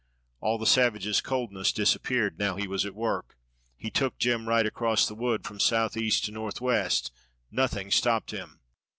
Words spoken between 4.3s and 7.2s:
right across the wood from southeast to northwest.